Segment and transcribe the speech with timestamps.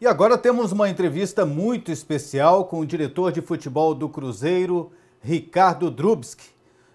[0.00, 5.90] E agora temos uma entrevista muito especial com o diretor de futebol do Cruzeiro, Ricardo
[5.90, 6.50] Drubski.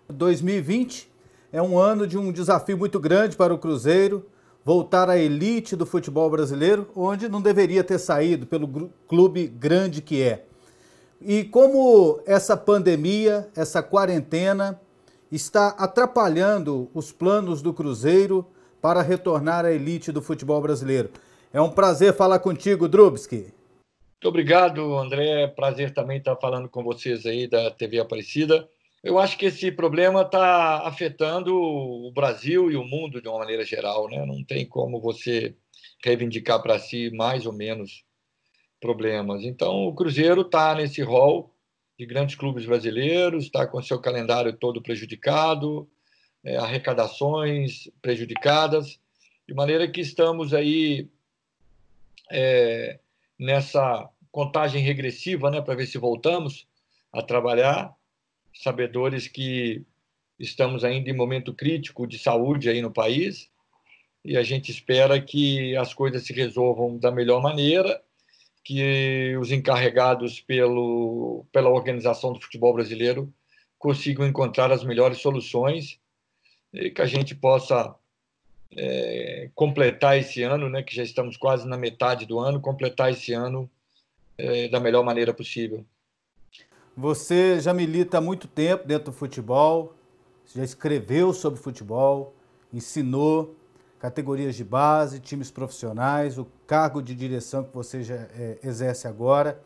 [0.07, 1.11] 2020
[1.51, 4.25] é um ano de um desafio muito grande para o Cruzeiro,
[4.63, 10.21] voltar à elite do futebol brasileiro, onde não deveria ter saído pelo clube grande que
[10.21, 10.45] é.
[11.19, 14.79] E como essa pandemia, essa quarentena,
[15.29, 18.45] está atrapalhando os planos do Cruzeiro
[18.81, 21.09] para retornar à elite do futebol brasileiro.
[21.53, 23.35] É um prazer falar contigo, Drubski.
[23.35, 25.45] Muito obrigado, André.
[25.49, 28.67] Prazer também estar falando com vocês aí da TV Aparecida.
[29.03, 33.63] Eu acho que esse problema está afetando o Brasil e o mundo de uma maneira
[33.63, 34.25] geral, né?
[34.25, 35.55] Não tem como você
[36.03, 38.03] reivindicar para si mais ou menos
[38.81, 39.43] problemas.
[39.43, 41.53] Então, o Cruzeiro está nesse rol
[41.99, 45.87] de grandes clubes brasileiros, está com seu calendário todo prejudicado,
[46.43, 48.99] é, arrecadações prejudicadas,
[49.47, 51.11] de maneira que estamos aí
[52.31, 52.99] é,
[53.37, 56.67] nessa contagem regressiva, né, para ver se voltamos
[57.11, 57.93] a trabalhar,
[58.53, 59.85] sabedores que
[60.39, 63.49] estamos ainda em momento crítico de saúde aí no país.
[64.25, 68.01] E a gente espera que as coisas se resolvam da melhor maneira,
[68.63, 73.33] que os encarregados pelo, pela organização do futebol brasileiro
[73.77, 75.99] consigam encontrar as melhores soluções
[76.73, 77.93] e que a gente possa
[78.77, 83.33] é, completar esse ano, né, que já estamos quase na metade do ano, completar esse
[83.33, 83.69] ano
[84.37, 85.85] é, da melhor maneira possível.
[86.95, 89.95] Você já milita há muito tempo dentro do futebol,
[90.53, 92.35] já escreveu sobre futebol,
[92.71, 93.55] ensinou
[93.99, 99.61] categorias de base, times profissionais, o cargo de direção que você já é, exerce agora.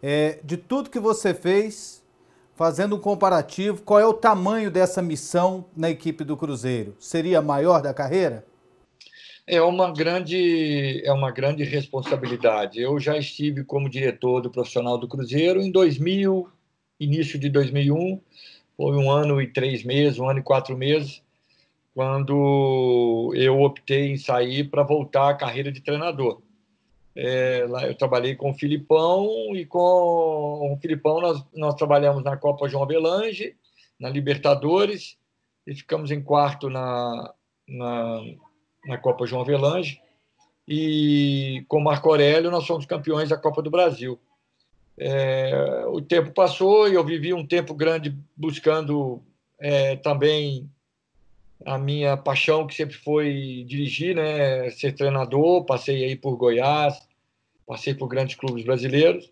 [0.00, 2.03] É, de tudo que você fez,
[2.54, 6.94] fazendo um comparativo, qual é o tamanho dessa missão na equipe do Cruzeiro?
[6.98, 8.44] Seria a maior da carreira?
[9.46, 12.80] É uma grande é uma grande responsabilidade.
[12.80, 16.48] Eu já estive como diretor do profissional do Cruzeiro em 2000,
[16.98, 18.20] início de 2001,
[18.76, 21.22] foi um ano e três meses, um ano e quatro meses,
[21.94, 26.40] quando eu optei em sair para voltar à carreira de treinador.
[27.16, 32.36] É, lá eu trabalhei com o Filipão e com o Filipão nós, nós trabalhamos na
[32.36, 33.54] Copa João Avelange,
[33.98, 35.16] na Libertadores,
[35.66, 37.32] e ficamos em quarto na,
[37.68, 38.20] na,
[38.86, 40.00] na Copa João Avelange.
[40.66, 44.18] E com Marco Aurélio nós fomos campeões da Copa do Brasil.
[44.98, 49.22] É, o tempo passou e eu vivi um tempo grande buscando
[49.60, 50.70] é, também
[51.64, 55.64] a minha paixão que sempre foi dirigir, né, ser treinador.
[55.64, 56.98] Passei aí por Goiás,
[57.66, 59.30] passei por grandes clubes brasileiros.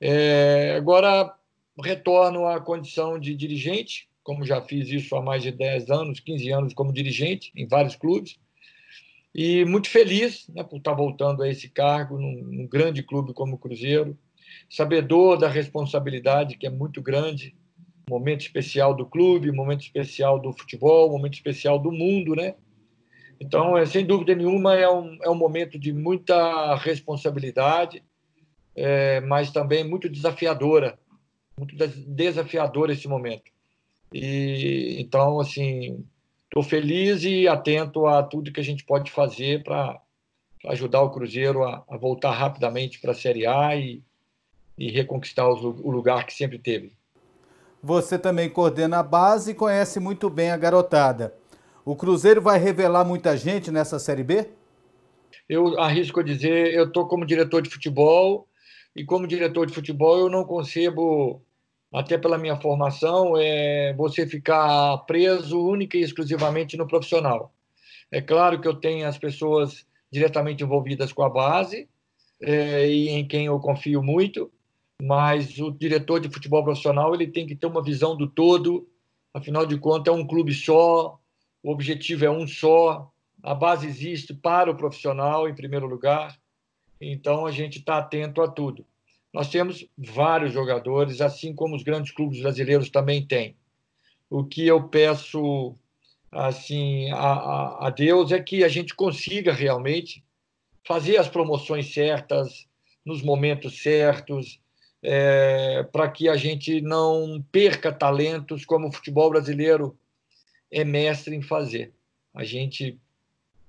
[0.00, 1.34] É, agora
[1.82, 6.50] retorno à condição de dirigente, como já fiz isso há mais de 10 anos, 15
[6.50, 8.38] anos como dirigente em vários clubes.
[9.34, 13.54] E muito feliz né, por estar voltando a esse cargo num, num grande clube como
[13.54, 14.18] o Cruzeiro,
[14.68, 17.54] sabedor da responsabilidade que é muito grande
[18.08, 22.54] momento especial do clube, momento especial do futebol, momento especial do mundo, né?
[23.40, 28.02] Então, é, sem dúvida nenhuma, é um, é um momento de muita responsabilidade,
[28.74, 30.98] é, mas também muito desafiadora,
[31.56, 33.50] muito desafiador esse momento.
[34.12, 36.04] E então, assim,
[36.44, 40.00] estou feliz e atento a tudo que a gente pode fazer para
[40.66, 44.02] ajudar o Cruzeiro a, a voltar rapidamente para a Série A e,
[44.76, 46.92] e reconquistar o, o lugar que sempre teve.
[47.82, 51.34] Você também coordena a base e conhece muito bem a garotada.
[51.84, 54.48] O Cruzeiro vai revelar muita gente nessa Série B?
[55.48, 58.46] Eu arrisco a dizer, eu estou como diretor de futebol
[58.94, 61.42] e como diretor de futebol eu não concebo,
[61.94, 67.54] até pela minha formação, é você ficar preso única e exclusivamente no profissional.
[68.10, 71.88] É claro que eu tenho as pessoas diretamente envolvidas com a base
[72.42, 74.50] é, e em quem eu confio muito,
[75.00, 78.88] mas o diretor de futebol profissional ele tem que ter uma visão do todo.
[79.32, 81.18] Afinal de contas, é um clube só,
[81.62, 83.10] o objetivo é um só,
[83.42, 86.38] a base existe para o profissional, em primeiro lugar,
[87.00, 88.84] então a gente está atento a tudo.
[89.32, 93.56] Nós temos vários jogadores, assim como os grandes clubes brasileiros também têm.
[94.28, 95.74] O que eu peço
[96.30, 100.24] assim a, a, a Deus é que a gente consiga realmente
[100.84, 102.66] fazer as promoções certas,
[103.04, 104.60] nos momentos certos,
[105.02, 109.96] é, para que a gente não perca talentos como o futebol brasileiro
[110.70, 111.92] é mestre em fazer.
[112.34, 112.98] A gente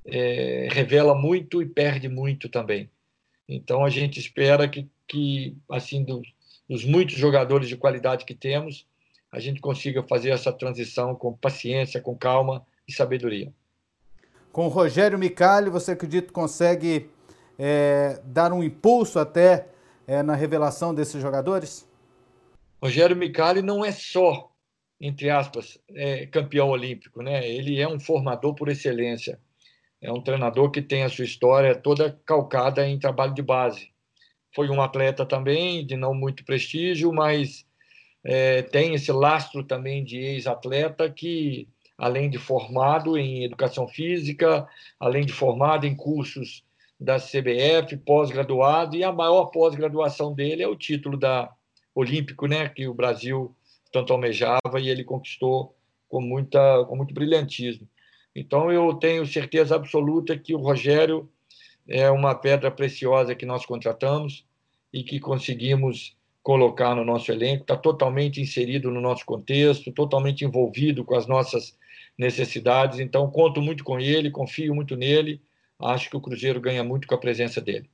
[0.06, 2.90] é, revela muito e perde muito também.
[3.48, 6.28] Então a gente espera que, que assim, dos,
[6.68, 8.86] dos muitos jogadores de qualidade que temos,
[9.32, 13.52] a gente consiga fazer essa transição com paciência, com calma e sabedoria.
[14.52, 17.10] Com o Rogério Micali, você acredita que consegue
[17.58, 19.68] é, dar um impulso até
[20.10, 21.88] é, na revelação desses jogadores?
[22.82, 24.52] Rogério Micali não é só,
[25.00, 27.48] entre aspas, é, campeão olímpico, né?
[27.48, 29.40] Ele é um formador por excelência.
[30.02, 33.92] É um treinador que tem a sua história toda calcada em trabalho de base.
[34.56, 37.68] Foi um atleta também, de não muito prestígio, mas
[38.24, 44.68] é, tem esse lastro também de ex-atleta que, além de formado em educação física,
[45.00, 46.64] além de formado em cursos
[47.00, 51.50] da CBF, pós-graduado, e a maior pós-graduação dele é o título da
[51.96, 53.56] olímpico, né, que o Brasil
[53.92, 55.76] tanto almejava e ele conquistou
[56.08, 57.88] com muita com muito brilhantismo.
[58.36, 61.30] Então eu tenho certeza absoluta que o Rogério
[61.88, 64.46] é uma pedra preciosa que nós contratamos
[64.94, 71.04] e que conseguimos colocar no nosso elenco, está totalmente inserido no nosso contexto, totalmente envolvido
[71.04, 71.78] com as nossas
[72.18, 73.00] necessidades.
[73.00, 75.42] Então, conto muito com ele, confio muito nele.
[75.82, 77.90] Acho que o Cruzeiro ganha muito com a presença dele.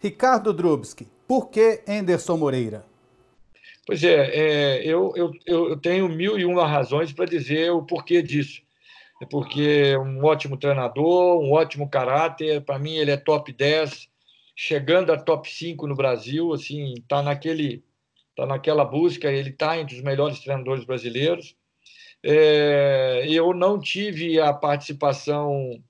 [0.00, 2.84] Ricardo Drubski, por que Enderson Moreira?
[3.86, 8.22] Pois é, é eu, eu, eu tenho mil e uma razões para dizer o porquê
[8.22, 8.62] disso.
[9.22, 14.08] É porque é um ótimo treinador, um ótimo caráter, para mim ele é top 10
[14.54, 17.84] chegando a top 5 no Brasil, assim, está naquele
[18.36, 21.56] tá naquela busca, ele está entre os melhores treinadores brasileiros.
[22.22, 25.82] É, eu não tive a participação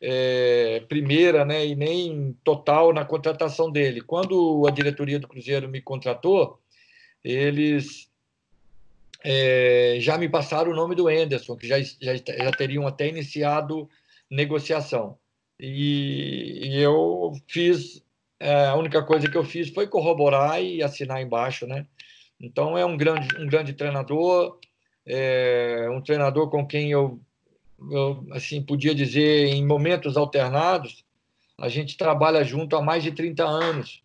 [0.00, 4.00] é, primeira né, e nem total na contratação dele.
[4.00, 6.58] Quando a diretoria do Cruzeiro me contratou,
[7.22, 8.10] eles
[9.22, 13.88] é, já me passaram o nome do Anderson, que já, já, já teriam até iniciado
[14.30, 15.18] negociação.
[15.58, 18.02] E, e eu fiz,
[18.38, 21.86] é, a única coisa que eu fiz foi corroborar e assinar embaixo, né?
[22.40, 24.58] Então é um grande, um grande treinador,
[25.04, 27.20] é, um treinador com quem eu,
[27.90, 31.04] eu assim podia dizer em momentos alternados,
[31.58, 34.02] a gente trabalha junto há mais de 30 anos.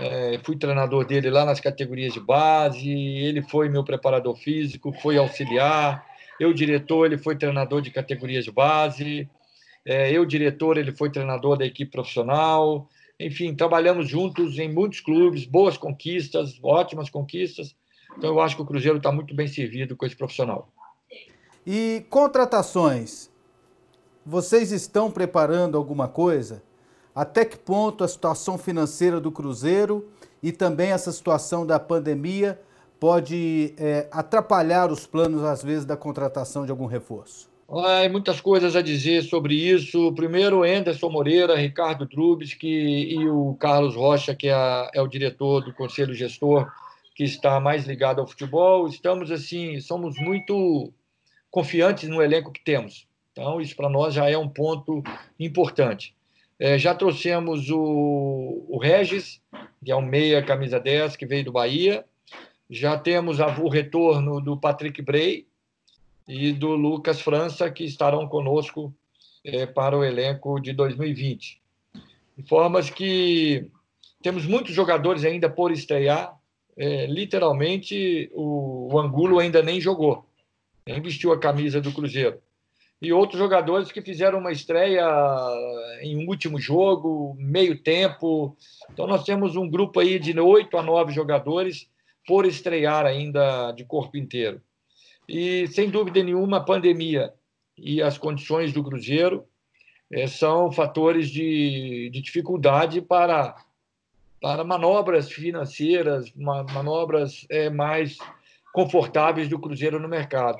[0.00, 5.18] É, fui treinador dele lá nas categorias de base, ele foi meu preparador físico, foi
[5.18, 6.06] auxiliar,
[6.38, 9.28] eu diretor, ele foi treinador de categorias de base.
[9.86, 12.88] É, eu, diretor, ele foi treinador da equipe profissional.
[13.20, 17.76] Enfim, trabalhamos juntos em muitos clubes, boas conquistas, ótimas conquistas.
[18.16, 20.72] Então, eu acho que o Cruzeiro está muito bem servido com esse profissional.
[21.66, 23.30] E contratações?
[24.24, 26.62] Vocês estão preparando alguma coisa?
[27.14, 30.08] Até que ponto a situação financeira do Cruzeiro
[30.42, 32.60] e também essa situação da pandemia
[33.00, 37.48] pode é, atrapalhar os planos, às vezes, da contratação de algum reforço?
[37.68, 40.12] Há muitas coisas a dizer sobre isso.
[40.12, 45.72] Primeiro, Anderson Moreira, Ricardo Trubisky e o Carlos Rocha, que é, é, o diretor do
[45.72, 46.70] Conselho Gestor,
[47.14, 48.86] que está mais ligado ao futebol.
[48.86, 50.92] Estamos, assim, somos muito
[51.54, 53.06] confiantes no elenco que temos.
[53.30, 55.04] Então, isso para nós já é um ponto
[55.38, 56.12] importante.
[56.58, 59.40] É, já trouxemos o, o Regis,
[59.84, 62.04] que é um meia camisa 10, que veio do Bahia.
[62.68, 65.46] Já temos o retorno do Patrick Bray,
[66.26, 68.92] e do Lucas França, que estarão conosco
[69.44, 71.60] é, para o elenco de 2020.
[72.36, 73.70] De formas que
[74.20, 76.36] temos muitos jogadores ainda por estrear.
[76.76, 80.26] É, literalmente, o, o Angulo ainda nem jogou,
[80.86, 82.40] vestiu a camisa do Cruzeiro.
[83.00, 85.04] E outros jogadores que fizeram uma estreia
[86.00, 88.56] em último jogo, meio tempo.
[88.92, 91.88] Então, nós temos um grupo aí de oito a nove jogadores
[92.26, 94.60] por estrear ainda de corpo inteiro.
[95.28, 97.32] E, sem dúvida nenhuma, a pandemia
[97.76, 99.44] e as condições do Cruzeiro
[100.10, 103.54] é, são fatores de, de dificuldade para,
[104.40, 108.16] para manobras financeiras, manobras é, mais
[108.74, 110.58] confortáveis do Cruzeiro no mercado.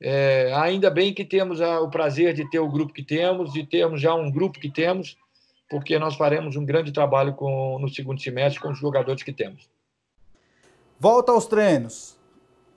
[0.00, 3.64] É, ainda bem que temos a, o prazer de ter o grupo que temos, e
[3.64, 5.16] termos já um grupo que temos,
[5.68, 9.68] porque nós faremos um grande trabalho com, no segundo semestre com os jogadores que temos.
[10.98, 12.16] Volta aos treinos.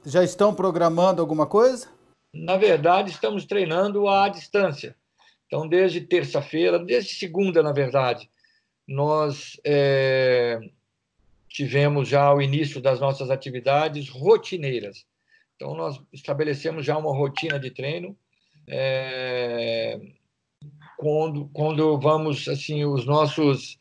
[0.06, 1.88] Já estão programando alguma coisa?
[2.34, 4.96] Na verdade, estamos treinando à distância.
[5.46, 8.30] Então, desde terça-feira, desde segunda, na verdade,
[8.88, 10.60] nós é,
[11.50, 15.06] tivemos já o início das nossas atividades rotineiras.
[15.62, 18.18] Então, nós estabelecemos já uma rotina de treino.
[18.68, 20.02] É,
[20.98, 23.78] quando, quando vamos, assim, os nossos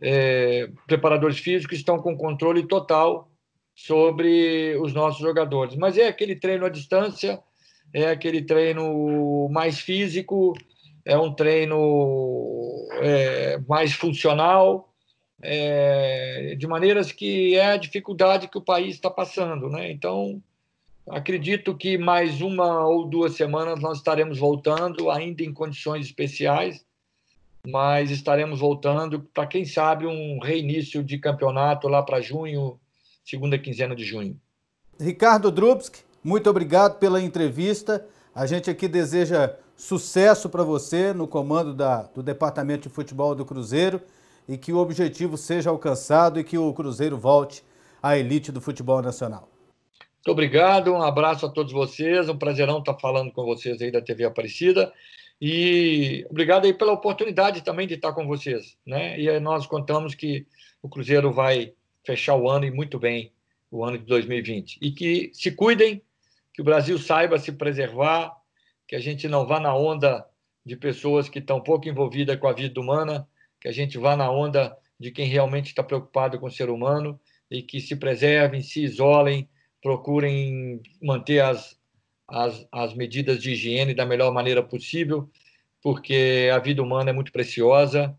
[0.00, 3.30] é, preparadores físicos estão com controle total
[3.72, 5.76] sobre os nossos jogadores.
[5.76, 7.40] Mas é aquele treino à distância,
[7.94, 10.54] é aquele treino mais físico,
[11.04, 14.92] é um treino é, mais funcional,
[15.40, 19.68] é, de maneiras que é a dificuldade que o país está passando.
[19.68, 19.92] Né?
[19.92, 20.42] Então,
[21.08, 26.84] acredito que mais uma ou duas semanas nós estaremos voltando, ainda em condições especiais,
[27.66, 32.78] mas estaremos voltando para, quem sabe, um reinício de campeonato lá para junho,
[33.24, 34.38] segunda quinzena de junho.
[35.00, 38.06] Ricardo Drubski, muito obrigado pela entrevista.
[38.34, 43.44] A gente aqui deseja sucesso para você no comando da, do Departamento de Futebol do
[43.44, 44.00] Cruzeiro
[44.48, 47.64] e que o objetivo seja alcançado e que o Cruzeiro volte
[48.02, 49.51] à elite do futebol nacional.
[50.22, 54.00] Muito obrigado, um abraço a todos vocês, um prazerão estar falando com vocês aí da
[54.00, 54.92] TV Aparecida
[55.40, 59.20] e obrigado aí pela oportunidade também de estar com vocês, né?
[59.20, 60.46] E nós contamos que
[60.80, 61.72] o Cruzeiro vai
[62.06, 63.32] fechar o ano e muito bem,
[63.68, 64.78] o ano de 2020.
[64.80, 66.00] E que se cuidem,
[66.54, 68.32] que o Brasil saiba se preservar,
[68.86, 70.24] que a gente não vá na onda
[70.64, 73.26] de pessoas que estão pouco envolvidas com a vida humana,
[73.60, 77.18] que a gente vá na onda de quem realmente está preocupado com o ser humano
[77.50, 79.48] e que se preservem, se isolem,
[79.82, 81.76] procurem manter as,
[82.28, 85.28] as, as medidas de higiene da melhor maneira possível,
[85.82, 88.16] porque a vida humana é muito preciosa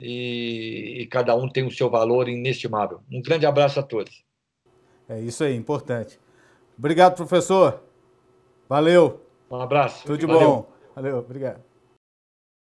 [0.00, 3.00] e, e cada um tem o seu valor inestimável.
[3.10, 4.24] Um grande abraço a todos.
[5.08, 6.18] É isso aí, importante.
[6.78, 7.82] Obrigado, professor.
[8.68, 9.20] Valeu.
[9.50, 10.04] Um abraço.
[10.06, 10.40] Tudo de Valeu.
[10.40, 10.72] bom.
[10.94, 11.71] Valeu, obrigado.